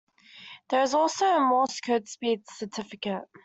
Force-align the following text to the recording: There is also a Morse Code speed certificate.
There 0.71 0.81
is 0.81 0.95
also 0.95 1.27
a 1.27 1.39
Morse 1.39 1.79
Code 1.79 2.07
speed 2.07 2.49
certificate. 2.49 3.25